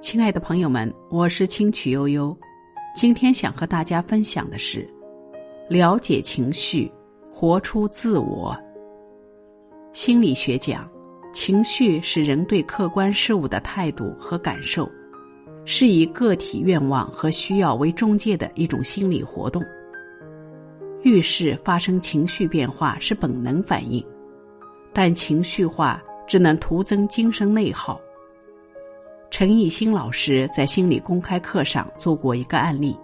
[0.00, 2.34] 亲爱的朋友们，我是清曲悠悠。
[2.94, 4.88] 今天想和大家分享的是：
[5.68, 6.90] 了解情绪，
[7.30, 8.56] 活出自我。
[9.92, 10.90] 心理学讲，
[11.34, 14.90] 情绪是人对客观事物的态度和感受，
[15.66, 19.62] 是以个体愿望和需要为中介的一种心理活动。
[21.02, 24.02] 遇事发生情绪变化是本能反应，
[24.94, 28.00] 但情绪化只能徒增精神内耗。
[29.30, 32.98] 陈奕新老师在心理公开课上做过一个案例：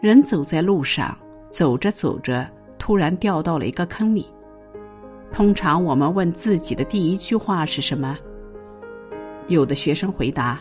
[0.00, 1.14] 人走在路上，
[1.50, 4.26] 走着走着，突然掉到了一个坑里。
[5.30, 8.16] 通常我们问自己的第一句话是什么？
[9.46, 10.58] 有的学生回答：“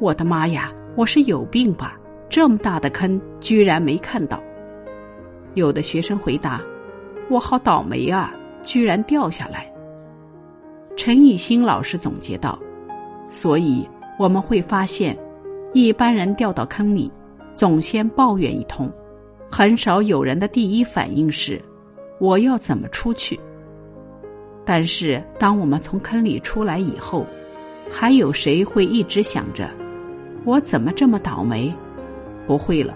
[0.00, 2.00] 我的妈呀，我是有病吧？
[2.30, 4.42] 这么大的坑，居然没看到。”
[5.52, 6.60] 有的学生回答
[7.28, 9.70] ：“我好倒霉啊，居然掉下来。”
[10.96, 12.58] 陈奕新老师总结道。
[13.34, 13.84] 所以
[14.16, 15.18] 我们会发现，
[15.72, 17.10] 一般人掉到坑里，
[17.52, 18.88] 总先抱怨一通，
[19.50, 21.60] 很少有人的第一反应是
[22.20, 23.38] “我要怎么出去”。
[24.64, 27.26] 但是，当我们从坑里出来以后，
[27.90, 29.68] 还有谁会一直想着
[30.46, 31.74] “我怎么这么倒霉”？
[32.46, 32.94] 不会了，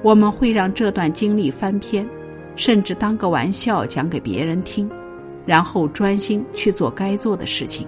[0.00, 2.08] 我们会让这段经历翻篇，
[2.54, 4.88] 甚至当个玩笑讲给别人听，
[5.44, 7.84] 然后专心去做该做的事情。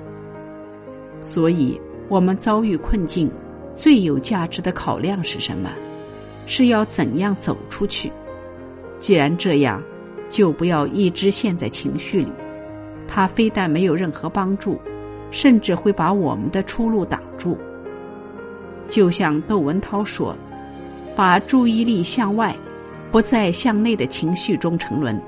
[1.22, 3.30] 所以，我们遭遇困境，
[3.74, 5.70] 最有价值的考量是什么？
[6.46, 8.10] 是要怎样走出去？
[8.98, 9.82] 既然这样，
[10.28, 12.32] 就不要一直陷在情绪里，
[13.06, 14.78] 它非但没有任何帮助，
[15.30, 17.56] 甚至会把我们的出路挡住。
[18.88, 20.34] 就像窦文涛说
[21.14, 22.56] ：“把注意力向外，
[23.10, 25.20] 不在向内的情绪中沉沦，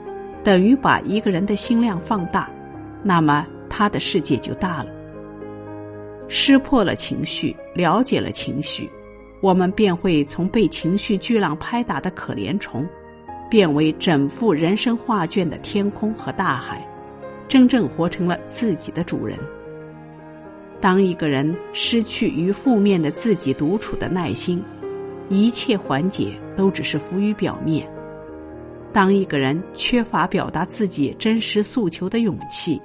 [0.43, 2.49] 等于把一个人的心量放大，
[3.03, 4.91] 那么他的世界就大了。”
[6.33, 8.89] 识破了情绪，了解了情绪，
[9.41, 12.89] 我们便会从被情绪巨浪拍打的可怜虫，
[13.51, 16.87] 变为整幅人生画卷的天空和大海，
[17.49, 19.37] 真正活成了自己的主人。
[20.81, 24.63] 当一个人失去与负面的自己独处的耐心，
[25.29, 27.85] 一切缓解都只是浮于表面；
[28.93, 32.81] 当一个人缺乏表达自己真实诉求的勇气，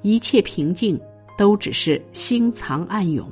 [0.00, 0.98] 一切平静。
[1.38, 3.26] 都只是心藏暗涌。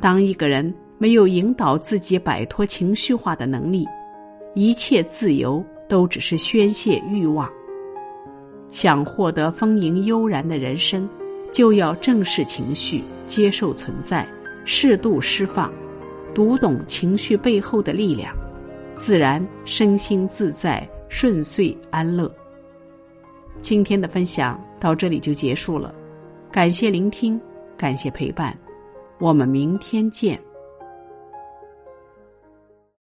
[0.00, 3.86] 当一个人没有引导自己摆脱情绪化的能力，
[4.54, 7.48] 一切自由都只是宣泄欲望。
[8.70, 11.06] 想获得丰盈悠然的人生，
[11.52, 14.26] 就要正视情绪，接受存在，
[14.64, 15.70] 适度释放，
[16.34, 18.34] 读懂情绪背后的力量，
[18.94, 22.32] 自然身心自在，顺遂安乐。
[23.60, 25.92] 今天的分享到这里就结束了。
[26.52, 27.40] 感谢聆听，
[27.76, 28.56] 感谢陪伴，
[29.20, 30.49] 我们明天见。